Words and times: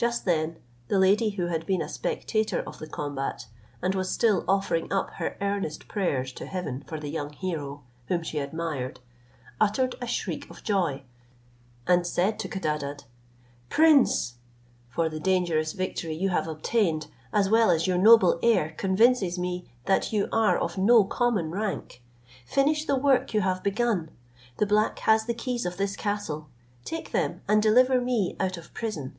Just 0.00 0.24
then, 0.26 0.58
the 0.86 0.96
lady, 1.00 1.30
who 1.30 1.46
had 1.48 1.66
been 1.66 1.82
a 1.82 1.88
spectator 1.88 2.60
of 2.62 2.78
the 2.78 2.86
combat, 2.86 3.46
and 3.82 3.96
was 3.96 4.08
still 4.08 4.44
offering 4.46 4.92
up 4.92 5.10
her 5.14 5.36
earnest 5.40 5.88
prayers 5.88 6.32
to 6.34 6.46
heaven 6.46 6.84
for 6.86 7.00
the 7.00 7.10
young 7.10 7.32
hero, 7.32 7.82
whom 8.06 8.22
she 8.22 8.38
admired, 8.38 9.00
uttered 9.60 9.96
a 10.00 10.06
shriek 10.06 10.48
of 10.50 10.62
joy, 10.62 11.02
and 11.88 12.06
said 12.06 12.38
to 12.38 12.48
Codadad, 12.48 13.02
"Prince 13.70 14.36
(for 14.88 15.08
the 15.08 15.18
dangerous 15.18 15.72
victory 15.72 16.14
you 16.14 16.28
have 16.28 16.46
obtained, 16.46 17.08
as 17.32 17.50
well 17.50 17.68
as 17.68 17.88
your 17.88 17.98
noble 17.98 18.38
air, 18.40 18.74
convinces 18.76 19.36
me 19.36 19.68
that 19.86 20.12
you 20.12 20.28
are 20.30 20.56
of 20.56 20.78
no 20.78 21.02
common 21.02 21.50
rank), 21.50 22.04
finish 22.46 22.84
the 22.84 22.94
work 22.96 23.34
you 23.34 23.40
have 23.40 23.64
begun; 23.64 24.12
the 24.58 24.66
black 24.66 25.00
has 25.00 25.24
the 25.24 25.34
keys 25.34 25.66
of 25.66 25.76
this 25.76 25.96
castle, 25.96 26.48
take 26.84 27.10
them 27.10 27.40
and 27.48 27.60
deliver 27.64 28.00
me 28.00 28.36
out 28.38 28.56
of 28.56 28.72
prison." 28.74 29.16